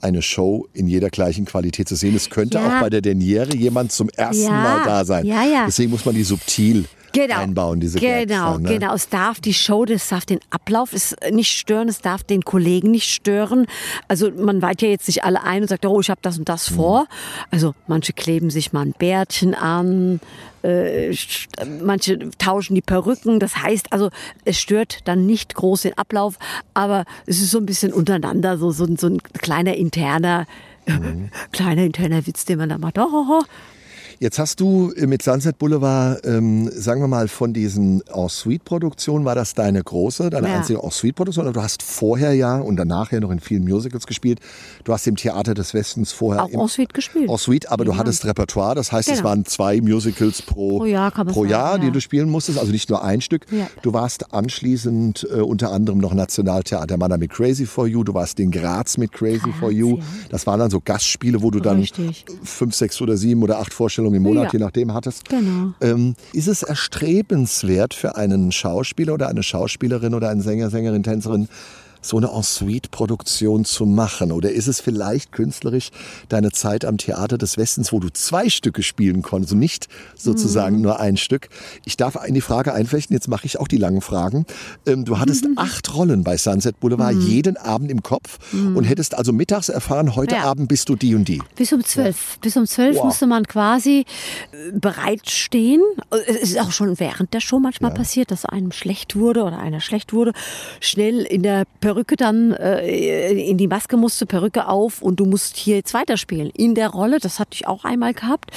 [0.00, 2.14] eine Show in jeder gleichen Qualität zu sehen.
[2.14, 2.66] Es könnte Ja.
[2.76, 5.24] auch bei der Deniere jemand zum ersten Ja, Mal da sein.
[5.26, 5.64] ja.
[5.66, 6.84] Deswegen muss man die subtil
[7.16, 7.40] genau.
[7.40, 8.68] einbauen, diese Genau, dann, ne?
[8.78, 8.94] genau.
[8.94, 12.90] Es darf die Show, das darf den Ablauf es nicht stören, es darf den Kollegen
[12.90, 13.66] nicht stören.
[14.08, 16.48] Also man weiht ja jetzt nicht alle ein und sagt, oh, ich habe das und
[16.48, 16.74] das Mhm.
[16.76, 17.06] vor.
[17.50, 20.20] Also manche kleben sich mal ein Bärtchen an,
[20.62, 21.14] äh,
[21.82, 23.40] manche tauschen die Perücken.
[23.40, 24.10] Das heißt also,
[24.44, 26.38] es stört dann nicht groß den Ablauf,
[26.74, 30.46] aber es ist so ein bisschen untereinander, so, so, so ein kleiner interner,
[30.88, 31.30] Mhm.
[31.52, 32.96] kleiner interner Witz, den man da macht.
[32.98, 33.42] Oh, oh, oh.
[34.18, 39.52] Jetzt hast du mit Sunset Boulevard, ähm, sagen wir mal, von diesen En-Suite-Produktionen, war das
[39.52, 40.56] deine große, deine Ja.
[40.56, 41.52] einzige En-Suite-Produktion?
[41.52, 44.40] Du hast vorher ja und danach ja noch in vielen Musicals gespielt.
[44.84, 47.28] Du hast im Theater des Westens vorher Auch im en suite gespielt.
[47.28, 49.28] En-Suite, aber du hattest Repertoire, das heißt, es Genau.
[49.28, 51.92] waren zwei Musicals pro, Pro Jahr, pro sagen, Jahr die ja.
[51.92, 53.44] du spielen musstest, also nicht nur ein Stück.
[53.50, 53.66] Ja.
[53.82, 58.40] Du warst anschließend äh, unter anderem noch Nationaltheater Manna mit Crazy for You, du warst
[58.40, 59.98] in Graz mit Crazy for You.
[59.98, 60.04] ja.
[60.30, 62.24] Das waren dann so Gastspiele, wo du dann Richtig.
[62.42, 64.50] fünf, sechs oder sieben oder acht Vorstellungen im Monat, Ja.
[64.52, 65.28] je nachdem, hattest.
[65.28, 65.72] Genau.
[65.80, 71.48] Ähm, ist es erstrebenswert für einen Schauspieler oder eine Schauspielerin oder einen Sänger, Sängerin, Tänzerin,
[72.00, 74.32] so eine En-Suite-Produktion zu machen?
[74.32, 75.90] Oder ist es vielleicht künstlerisch
[76.28, 80.80] deine Zeit am Theater des Westens, wo du zwei Stücke spielen konntest und nicht sozusagen
[80.80, 81.48] nur ein Stück?
[81.84, 84.46] Ich darf in die Frage einflechten, jetzt mache ich auch die langen Fragen.
[84.86, 89.32] Ähm, du hattest acht Rollen bei Sunset Boulevard jeden Abend im Kopf und hättest also
[89.32, 90.42] mittags erfahren, heute Ja.
[90.44, 91.42] Abend bist du die und die.
[91.56, 92.38] Bis um zwölf.
[92.40, 93.04] Bis um zwölf Wow.
[93.06, 94.04] musste man quasi
[94.52, 95.82] äh, bereitstehen.
[96.26, 99.80] Es ist auch schon während der Show manchmal passiert, dass einem schlecht wurde oder einer
[99.80, 100.32] schlecht wurde.
[100.80, 105.56] Schnell in der Perücke dann äh, in die Maske musste, Perücke auf und du musst
[105.56, 106.50] hier jetzt weiterspielen.
[106.50, 108.50] In der Rolle, das hatte ich auch einmal gehabt.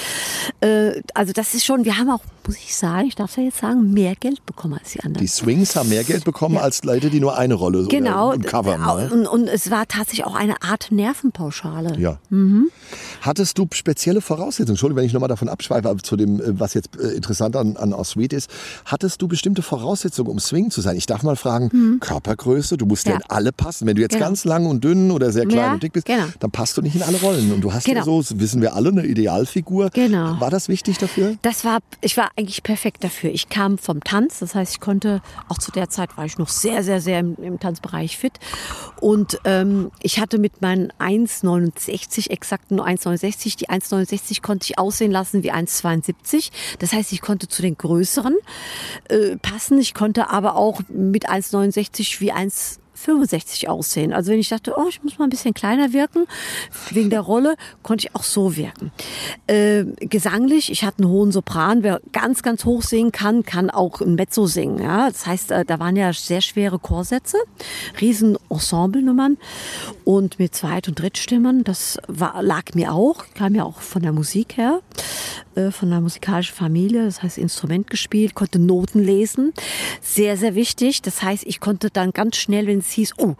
[0.61, 3.59] Äh, also das ist schon, wir haben auch, muss ich sagen, ich darf ja jetzt
[3.59, 5.21] sagen, mehr Geld bekommen als die anderen.
[5.23, 8.29] Die Swings haben mehr Geld bekommen als Leute, die nur eine Rolle Genau.
[8.29, 9.11] oder im Cover mal.
[9.11, 11.99] Und, und es war tatsächlich auch eine Art Nervenpauschale.
[11.99, 12.17] Ja.
[12.29, 12.69] Mhm.
[13.21, 14.69] Hattest du spezielle Voraussetzungen?
[14.71, 17.77] Entschuldigung, wenn ich nochmal davon abschweife, aber zu dem, äh, was jetzt äh, interessant an,
[17.77, 18.49] an Sweet ist.
[18.85, 20.95] Hattest du bestimmte Voraussetzungen, um Swing zu sein?
[20.97, 23.13] Ich darf mal fragen, Körpergröße, du musst ja.
[23.13, 23.19] Mhm.
[23.19, 23.25] Ja.
[23.25, 23.85] in alle passen.
[23.87, 24.25] Wenn du jetzt Genau.
[24.25, 26.23] ganz lang und dünn oder sehr klein Ja, und dick bist, genau.
[26.39, 27.51] dann passt du nicht in alle Rollen.
[27.51, 28.05] Und du hast ja Genau.
[28.05, 29.89] so, das wissen wir alle, eine Idealfigur.
[29.91, 30.39] Genau.
[30.39, 31.35] War das wichtig dafür?
[31.41, 33.31] Das war, ich war eigentlich perfekt dafür.
[33.31, 36.47] Ich kam vom Tanz, das heißt, ich konnte, auch zu der Zeit war ich noch
[36.47, 38.39] sehr, sehr, sehr im, im Tanzbereich fit.
[39.01, 45.11] Und ähm, ich hatte mit meinen 1,69, exakt nur 1,69, die 1,69 konnte ich aussehen
[45.11, 46.51] lassen wie 1,72.
[46.79, 48.37] Das heißt, ich konnte zu den größeren
[49.09, 49.77] äh, passen.
[49.77, 54.13] Ich konnte aber auch mit 1,69 wie 1 65 aussehen.
[54.13, 56.25] Also wenn ich dachte, oh, ich muss mal ein bisschen kleiner wirken,
[56.91, 58.91] wegen der Rolle, konnte ich auch so wirken.
[59.47, 61.83] Äh, gesanglich, ich hatte einen hohen Sopran.
[61.83, 64.81] Wer ganz, ganz hoch singen kann, kann auch ein Mezzo singen.
[64.81, 65.07] Ja?
[65.09, 67.37] Das heißt, äh, da waren ja sehr schwere Chorsätze,
[68.01, 69.37] riesen Ensemblenummern
[70.03, 71.63] und mit Zweit- und Drittstimmen.
[71.63, 74.81] Das war, lag mir auch, kam ja auch von der Musik her,
[75.55, 77.05] äh, von der musikalischen Familie.
[77.05, 79.53] Das heißt, Instrument gespielt, konnte Noten lesen.
[80.01, 81.01] Sehr, sehr wichtig.
[81.01, 83.35] Das heißt, ich konnte dann ganz schnell, wenn es hieß, oh,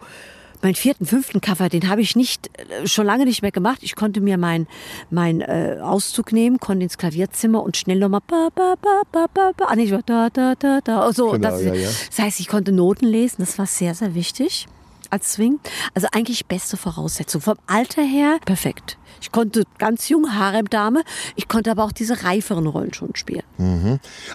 [0.62, 3.78] meinen vierten, fünften Cover, den habe ich nicht, äh, schon lange nicht mehr gemacht.
[3.82, 4.66] Ich konnte mir mein,
[5.10, 9.52] mein äh, Auszug nehmen, konnte ins Klavierzimmer und schnell nochmal ba, ba, ba, ba, ba,
[9.56, 11.30] ba, ah, nicht, da, da, da, da, so.
[11.30, 11.88] Genau, das, ja, ja.
[11.88, 14.66] das heißt, ich konnte Noten lesen, das war sehr, sehr wichtig
[15.10, 15.58] als Swing.
[15.94, 17.40] Also eigentlich beste Voraussetzung.
[17.40, 18.96] Vom Alter her perfekt.
[19.20, 21.02] Ich konnte ganz jung, Harem-Dame.
[21.36, 23.42] Ich konnte aber auch diese reiferen Rollen schon spielen.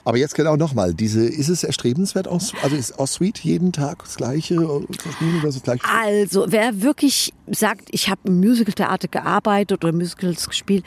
[0.03, 4.17] Aber jetzt genau nochmal, diese, ist es erstrebenswert, aus, also ist Sweet jeden Tag das
[4.17, 5.83] Gleiche äh, zu spielen oder das Gleiche?
[5.85, 10.83] Also, wer wirklich sagt, ich habe im Musical-Theater gearbeitet oder Musicals gespielt,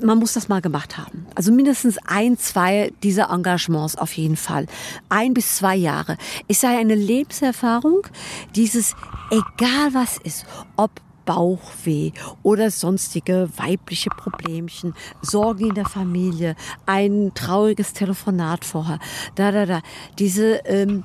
[0.00, 1.26] man muss das mal gemacht haben.
[1.34, 4.66] Also mindestens ein, zwei dieser Engagements auf jeden Fall.
[5.08, 6.16] Ein bis zwei Jahre.
[6.48, 8.06] Es sei eine Lebenserfahrung,
[8.54, 8.94] dieses,
[9.30, 10.44] egal was ist,
[10.76, 10.90] ob
[11.24, 16.54] Bauchweh oder sonstige weibliche Problemchen, Sorgen in der Familie,
[16.86, 19.00] ein trauriges Telefonat vorher,
[19.34, 19.82] da, da, da.
[20.18, 21.04] Diese, ähm,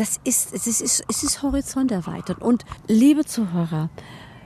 [0.00, 2.40] das ist, es ist, es ist, Horizont erweitert.
[2.40, 3.90] Und liebe Zuhörer,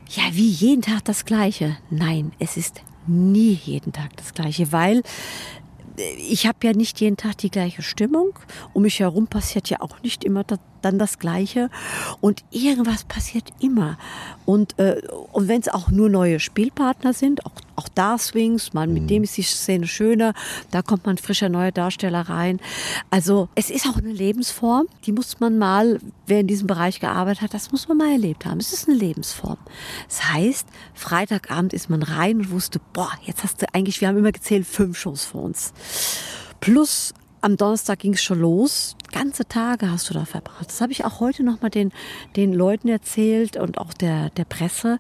[0.09, 1.77] ja, wie jeden Tag das Gleiche.
[1.90, 5.03] Nein, es ist nie jeden Tag das Gleiche, weil
[5.97, 8.37] äh, ich habe ja nicht jeden Tag die gleiche Stimmung.
[8.73, 11.70] Um mich herum passiert ja auch nicht immer da, dann das Gleiche.
[12.20, 13.99] Und irgendwas passiert immer.
[14.44, 15.01] Und, äh,
[15.33, 19.23] und wenn es auch nur neue Spielpartner sind, auch, auch da Swings, mal mit dem
[19.23, 20.35] ist die Szene schöner,
[20.70, 22.61] da kommt man frischer neuer Darsteller rein.
[23.11, 27.42] Also es ist auch eine Lebensform, die muss man mal, wer in diesem Bereich gearbeitet
[27.42, 28.59] hat, das muss man mal erlebt haben.
[28.59, 29.59] Es ist eine Lebensform.
[30.09, 34.18] Das heißt, Freitagabend ist man rein und wusste, boah, jetzt hast du eigentlich, wir haben
[34.18, 35.73] immer gezählt, fünf Shows vor uns.
[36.61, 38.97] Plus am Donnerstag ging es schon los.
[39.14, 40.66] Ganze Tage hast du da verbracht.
[40.66, 41.92] Das habe ich auch heute noch mal den,
[42.35, 44.98] den Leuten erzählt und auch der, der Presse.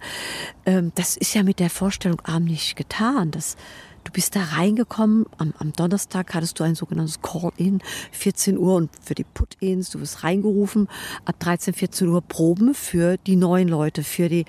[0.64, 3.32] Ähm, das ist ja mit der Vorstellung Abend nicht getan.
[3.32, 3.56] Das,
[4.04, 5.26] du bist da reingekommen.
[5.38, 9.90] Am, am Donnerstag hattest du ein sogenanntes Call-In, 14 Uhr und für die Put-Ins.
[9.90, 10.86] Du wirst reingerufen.
[11.24, 14.44] Ab 13, 14 Uhr Proben für die neuen Leute, für die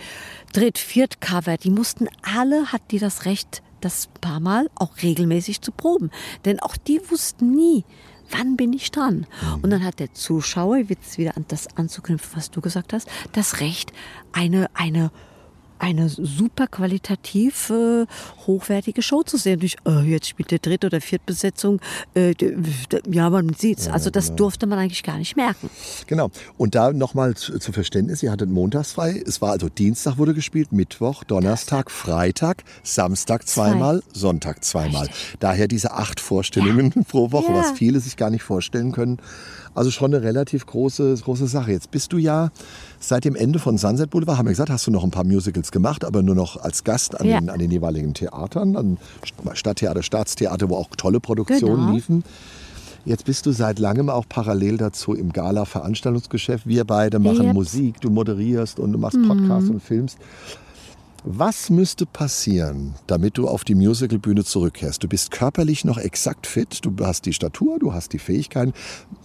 [0.54, 1.58] Dritt-, Viert-Cover.
[1.58, 6.12] Die mussten alle, hat die das Recht, das paar Mal auch regelmäßig zu proben.
[6.46, 7.84] Denn auch die wussten nie,
[8.32, 9.28] wann bin ich dran.
[9.62, 13.60] Und dann hat der Zuschauer, jetzt wieder an das anzuknüpfen, was du gesagt hast, das
[13.60, 13.94] Recht,
[14.32, 15.12] eine, eine
[15.80, 18.06] eine super qualitativ äh,
[18.48, 19.60] hochwertige Show zu sehen.
[19.60, 21.80] Durch, oh, jetzt spielt der dritte oder vierte Besetzung.
[22.14, 22.34] Äh,
[23.10, 23.88] ja, man sieht's.
[23.88, 24.38] also das genau.
[24.38, 25.70] durfte man eigentlich gar nicht merken.
[26.08, 26.32] Genau.
[26.58, 29.22] Und da nochmal zu, zu, Verständnis, ihr hattet montags frei.
[29.26, 34.20] Es war also Dienstag wurde gespielt, Mittwoch, Donnerstag, Freitag, Samstag zweimal, Zwei.
[34.20, 35.08] Sonntag zweimal.
[35.08, 35.38] Richtig.
[35.40, 37.02] Daher diese acht Vorstellungen ja.
[37.08, 37.60] pro Woche, ja.
[37.60, 39.20] was viele sich gar nicht vorstellen können.
[39.74, 41.74] Also schon eine relativ große, große Sache.
[41.74, 42.50] Jetzt bist du ja
[43.00, 45.65] seit dem Ende von Sunset Boulevard, haben wir gesagt, hast du noch ein paar Musicals
[45.72, 47.40] gemacht, aber nur noch als Gast an, ja.
[47.40, 48.98] den, an den jeweiligen Theatern, an
[49.54, 51.94] Stadttheater, Staatstheater, wo auch tolle Produktionen genau.
[51.94, 52.24] liefen.
[53.06, 56.66] Jetzt bist du seit langem auch parallel dazu im Gala-Veranstaltungsgeschäft.
[56.66, 57.54] Wir beide machen yep.
[57.54, 59.76] Musik, du moderierst und du machst Podcasts mhm.
[59.76, 60.18] und filmst.
[61.28, 65.04] Was müsste passieren, damit du auf die Musicalbühne zurückkehrst?
[65.04, 68.74] Du bist körperlich noch exakt fit, du hast die Statur, du hast die Fähigkeiten.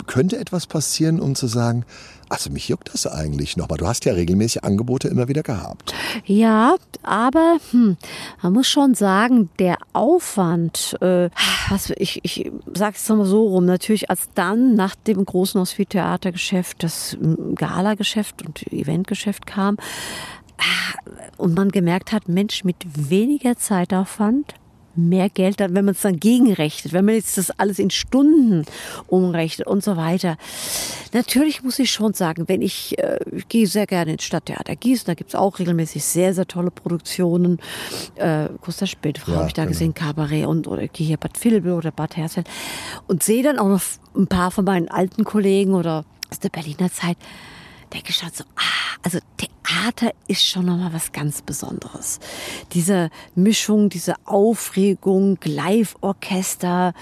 [0.06, 1.84] Könnte etwas passieren, um zu sagen,
[2.30, 3.76] also mich juckt das eigentlich noch mal.
[3.76, 5.92] Du hast ja regelmäßig Angebote immer wieder gehabt.
[6.24, 7.98] Ja, aber hm,
[8.40, 11.28] man muss schon sagen, der Aufwand, äh,
[11.68, 16.82] was, ich, ich sage es mal so rum, natürlich als dann nach dem großen Hospitheatergeschäft
[16.82, 19.76] das hm, Gala-Geschäft und Eventgeschäft kam,
[21.36, 22.76] und man gemerkt hat, Mensch, mit
[23.10, 24.54] weniger Zeitaufwand
[24.96, 28.64] mehr Geld, wenn man es dann gegenrechnet, wenn man jetzt das alles in Stunden
[29.06, 30.36] umrechnet und so weiter.
[31.12, 35.06] Natürlich muss ich schon sagen, wenn ich, äh, ich gehe sehr gerne ins Stadttheater Gießen,
[35.06, 37.58] da gibt es auch regelmäßig sehr, sehr tolle Produktionen.
[38.16, 39.72] Äh, Gustav Spätfrau ja, habe ich da genau.
[39.72, 42.48] gesehen, Cabaret und oder gehe hier Bad Vilbel oder Bad Hersfeld
[43.06, 43.82] und sehe dann auch noch
[44.16, 47.16] ein paar von meinen alten Kollegen oder aus der Berliner Zeit
[47.92, 52.20] denke schon so, ah, also Theater ist schon nochmal was ganz Besonderes.
[52.72, 56.92] Diese Mischung, diese Aufregung, Live-Orchester,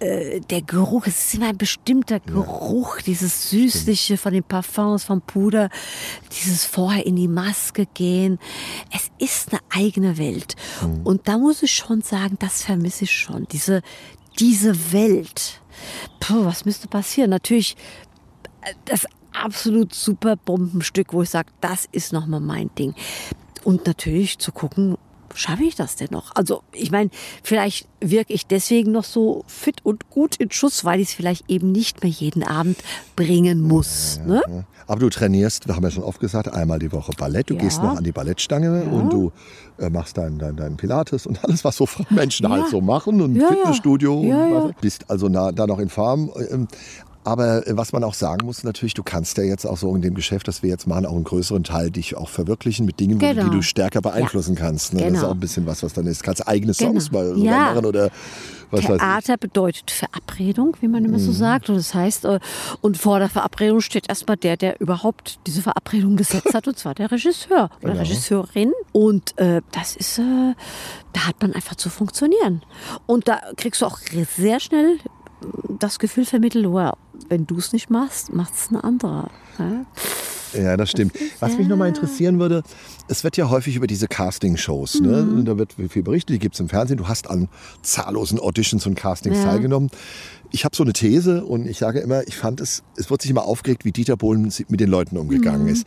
[0.00, 3.02] äh, der Geruch, es ist immer ein bestimmter Geruch, ja.
[3.06, 5.68] dieses Süßliche von den Parfums, vom Puder,
[6.32, 8.38] dieses vorher in die Maske gehen.
[8.90, 10.56] Es ist eine eigene Welt.
[10.80, 11.02] Mhm.
[11.04, 13.46] Und da muss ich schon sagen, das vermisse ich schon.
[13.52, 13.82] Diese,
[14.38, 15.60] diese Welt.
[16.20, 17.30] Puh, was müsste passieren?
[17.30, 17.76] Natürlich,
[18.62, 22.94] äh, das absolut super Bombenstück, wo ich sage, das ist nochmal mein Ding.
[23.64, 24.96] Und natürlich zu gucken,
[25.34, 26.34] schaffe ich das denn noch?
[26.34, 27.10] Also ich meine,
[27.42, 31.50] vielleicht wirke ich deswegen noch so fit und gut in Schuss, weil ich es vielleicht
[31.50, 32.78] eben nicht mehr jeden Abend
[33.16, 34.18] bringen muss.
[34.18, 34.42] Ja, ne?
[34.48, 34.64] ja.
[34.86, 37.50] Aber du trainierst, wir haben ja schon oft gesagt, einmal die Woche Ballett.
[37.50, 37.60] Du ja.
[37.60, 39.32] gehst noch an die Ballettstange und du
[39.78, 43.40] äh, machst deinen dein, dein Pilates und alles, was so Menschen halt so machen und
[43.40, 44.20] Fitnessstudio.
[44.20, 46.30] Und bist also nah, da noch in Form.
[47.24, 50.02] Aber äh, was man auch sagen muss, natürlich, du kannst ja jetzt auch so in
[50.02, 53.18] dem Geschäft, das wir jetzt machen, auch einen größeren Teil dich auch verwirklichen mit Dingen,
[53.18, 53.44] genau.
[53.44, 54.60] die du stärker beeinflussen ja.
[54.60, 54.94] kannst.
[54.94, 55.00] Ne?
[55.00, 55.08] Genau.
[55.08, 55.30] Das ist genau.
[55.30, 56.22] auch ein bisschen was, was dann ist.
[56.22, 57.22] Kannst eigene Songs genau.
[57.22, 57.72] mal ja.
[57.72, 58.10] machen oder
[58.72, 61.22] was Theater bedeutet Verabredung, wie man immer mhm.
[61.22, 61.68] so sagt.
[61.68, 62.40] Und das heißt, äh,
[62.80, 66.94] und vor der Verabredung steht erstmal der, der überhaupt diese Verabredung gesetzt hat, und zwar
[66.94, 68.02] der Regisseur oder genau.
[68.02, 68.72] Regisseurin.
[68.92, 70.54] Und äh, das ist, äh,
[71.12, 72.62] da hat man einfach zu funktionieren.
[73.06, 74.98] Und da kriegst du auch sehr schnell
[75.78, 76.94] das Gefühl vermittelt, wow,
[77.28, 79.30] wenn du es nicht machst, macht es ein anderer.
[79.58, 79.86] Ja?
[80.54, 81.14] Ja, das stimmt.
[81.40, 82.62] Was mich nochmal interessieren würde,
[83.08, 85.22] es wird ja häufig über diese Casting-Shows, ne?
[85.22, 85.36] mhm.
[85.36, 85.44] ne?
[85.44, 86.98] da wird viel berichtet, die gibt es im Fernsehen.
[86.98, 87.48] Du hast an
[87.82, 89.44] zahllosen Auditions und Castings ja.
[89.44, 89.90] teilgenommen.
[90.50, 93.30] Ich habe so eine These und ich sage immer, ich fand es, es wird sich
[93.30, 95.72] immer aufgeregt, wie Dieter Bohlen mit den Leuten umgegangen mhm.
[95.72, 95.86] ist.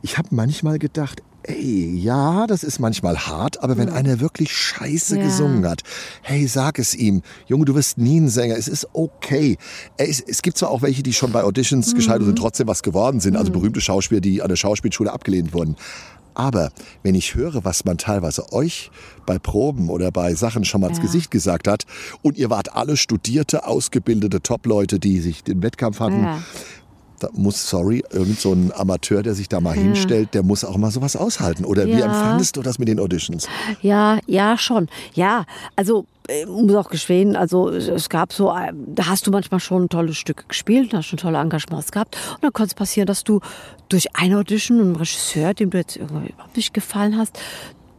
[0.00, 3.94] Ich habe manchmal gedacht, ey, ja, das ist manchmal hart, aber wenn ja.
[3.94, 5.24] einer wirklich scheiße ja.
[5.24, 5.82] gesungen hat,
[6.22, 7.22] hey, sag es ihm.
[7.46, 9.56] Junge, du wirst nie ein Sänger, es ist okay.
[9.96, 11.96] Es, es gibt zwar auch welche, die schon bei Auditions mhm.
[11.96, 13.54] gescheitert sind, trotzdem was geworden sind, also mhm.
[13.54, 15.76] berühmte Schauspieler, die an der Schauspielschule abgelehnt wurden.
[16.34, 16.70] Aber
[17.02, 18.92] wenn ich höre, was man teilweise euch
[19.26, 20.90] bei Proben oder bei Sachen schon mal ja.
[20.90, 21.84] ins Gesicht gesagt hat,
[22.22, 26.42] und ihr wart alle studierte, ausgebildete Top-Leute, die sich den Wettkampf hatten, ja
[27.18, 29.82] da muss, sorry, irgend so ein Amateur, der sich da mal ja.
[29.82, 31.64] hinstellt, der muss auch mal sowas aushalten.
[31.64, 31.96] Oder ja.
[31.96, 33.48] wie empfandest du das mit den Auditions?
[33.82, 34.88] Ja, ja, schon.
[35.14, 35.44] Ja,
[35.76, 39.88] also ich muss auch gestehen, also es gab so, äh, da hast du manchmal schon
[39.88, 43.40] tolle Stücke gespielt, hast schon tolle Engagements gehabt und dann konnte es passieren, dass du
[43.88, 47.38] durch eine Audition einen Regisseur, dem du jetzt irgendwie überhaupt nicht gefallen hast,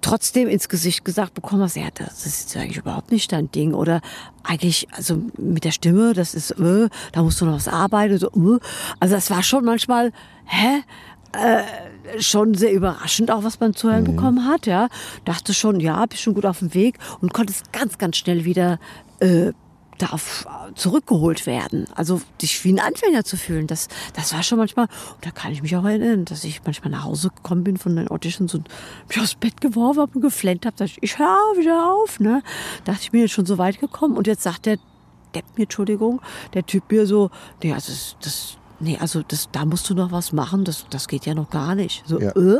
[0.01, 3.73] trotzdem ins Gesicht gesagt bekommen hast, ja, das ist eigentlich überhaupt nicht dein Ding.
[3.73, 4.01] Oder
[4.43, 8.17] eigentlich, also mit der Stimme, das ist, äh, da musst du noch was arbeiten.
[8.17, 8.59] So, äh.
[8.99, 10.11] Also das war schon manchmal,
[10.45, 10.83] hä?
[11.31, 14.15] Äh, schon sehr überraschend auch, was man zu hören mhm.
[14.15, 14.87] bekommen hat, ja.
[15.25, 18.45] Dachte schon, ja, bist schon gut auf dem Weg und konnte es ganz, ganz schnell
[18.45, 18.79] wieder
[19.19, 19.53] äh,
[19.99, 21.85] darf zurückgeholt werden.
[21.95, 25.51] Also dich wie ein Anfänger zu fühlen, das, das war schon manchmal, und da kann
[25.51, 28.67] ich mich auch erinnern, dass ich manchmal nach Hause gekommen bin von den Auditions und
[29.07, 32.19] mich aufs Bett geworfen habe und geflennt habe, dass ich, ich höre wieder auf.
[32.19, 32.41] Ne?
[32.85, 34.77] Da dachte ich bin jetzt schon so weit gekommen und jetzt sagt der
[35.35, 36.21] Depp mir, Entschuldigung,
[36.53, 37.29] der Typ mir so,
[37.61, 41.07] nee, also das, das nee, also das, da musst du noch was machen, das, das
[41.07, 42.03] geht ja noch gar nicht.
[42.07, 42.59] So, ja, äh?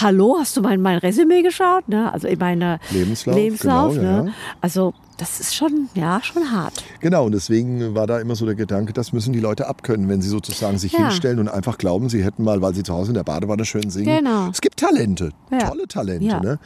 [0.00, 1.88] hallo, hast du mein, mein Resümee geschaut?
[1.88, 2.12] Ne?
[2.12, 4.28] Also in meiner Lebenslauf, Lebenslauf genau, ja, ne?
[4.28, 4.34] ja.
[4.60, 6.82] Also das ist schon, ja, schon hart.
[6.98, 10.20] Genau, und deswegen war da immer so der Gedanke, das müssen die Leute abkönnen, wenn
[10.20, 11.08] sie sozusagen sich Ja.
[11.08, 13.88] hinstellen und einfach glauben, sie hätten mal, weil sie zu Hause in der Badewanne schön
[13.90, 14.16] singen.
[14.24, 14.48] Genau.
[14.50, 15.68] Es gibt Talente, Ja.
[15.68, 16.24] tolle Talente.
[16.24, 16.40] Ja.
[16.40, 16.58] Ne?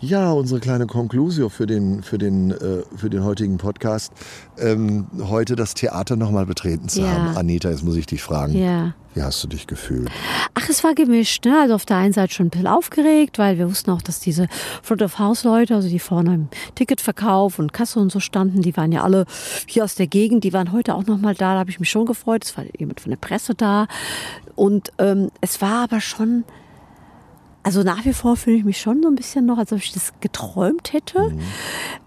[0.00, 4.12] ja, unsere kleine Conclusio für den, für den, äh, für den heutigen Podcast.
[4.58, 7.36] Ähm, heute das Theater nochmal betreten zu haben.
[7.36, 8.94] Anita, jetzt muss ich dich fragen, Ja.
[9.14, 10.10] wie hast du dich gefühlt?
[10.54, 11.44] Ach, es war gemischt.
[11.44, 11.58] Ne?
[11.60, 14.46] Also auf der einen Seite schon ein bisschen aufgeregt, weil wir wussten auch, dass diese
[14.82, 19.26] Front-of-House-Leute, also die vorne im Ticketverkauf und Kasse und so standen, die waren ja alle
[19.66, 21.54] hier aus der Gegend, die waren heute auch nochmal da.
[21.54, 22.44] Da habe ich mich schon gefreut.
[22.44, 23.86] Es war jemand von der Presse da.
[24.54, 26.44] Und ähm, es war aber schon,
[27.62, 29.92] also nach wie vor fühle ich mich schon so ein bisschen noch, als ob ich
[29.92, 31.32] das geträumt hätte.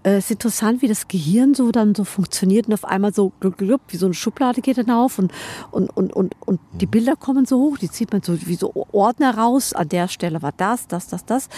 [0.02, 3.32] Äh, es ist interessant, wie das Gehirn so dann so funktioniert und auf einmal so
[3.38, 5.32] gluck, wie so eine Schublade geht dann auf und,
[5.70, 8.72] und, und, und, und die Bilder kommen so hoch, die zieht man so wie so
[8.92, 9.72] Ordner raus.
[9.72, 11.48] An der Stelle war das, das, das, das.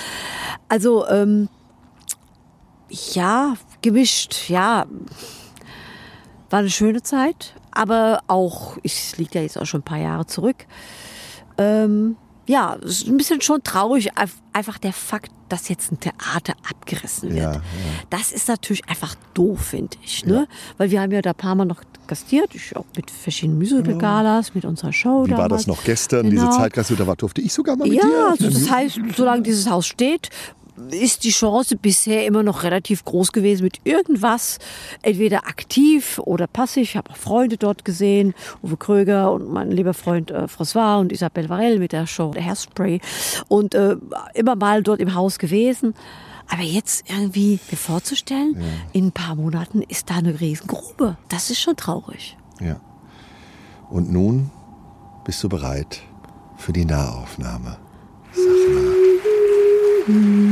[0.69, 1.49] Also, ähm,
[2.89, 3.55] ja,
[3.87, 4.87] gemischt, ja.
[6.51, 10.27] War eine schöne Zeit, aber auch, ich liege ja jetzt auch schon ein paar Jahre
[10.27, 10.67] zurück.
[11.59, 14.11] Ähm, ja, es ist ein bisschen schon traurig,
[14.53, 17.43] einfach der Fakt, dass jetzt ein Theater abgerissen wird.
[17.43, 17.61] Ja, ja.
[18.11, 20.25] Das ist natürlich einfach doof, finde ich.
[20.25, 20.47] Ne?
[20.79, 24.55] Weil wir haben ja da ein paar Mal noch gastiert, ich auch mit verschiedenen Musical-Galas,
[24.55, 25.63] mit unserer Show Wie war damals.
[25.63, 26.57] das noch gestern, diese Genau.
[26.57, 28.27] Zeitgast, da war, durfte ich sogar mal mit Ja, dir?
[28.33, 30.31] auf also das heißt, solange dieses Haus steht,
[30.91, 34.59] ist die Chance bisher immer noch relativ groß gewesen mit irgendwas,
[35.03, 36.83] entweder aktiv oder passiv.
[36.91, 41.13] Ich habe auch Freunde dort gesehen, Uwe Kröger und mein lieber Freund äh, François und
[41.13, 43.01] Isabelle Varell mit der Show der Hairspray
[43.49, 43.97] und äh,
[44.35, 45.95] immer mal dort im Haus gewesen.
[46.49, 48.57] Aber jetzt irgendwie mir vorzustellen,
[48.93, 51.17] in ein paar Monaten ist da eine Riesengrube.
[51.29, 52.37] Das ist schon traurig.
[52.61, 52.81] Ja.
[53.91, 54.51] Und nun
[55.25, 56.03] bist du bereit
[56.57, 57.79] für die Nahaufnahme.
[58.33, 59.36] Sag mal.
[60.09, 60.47] Mm-hmm.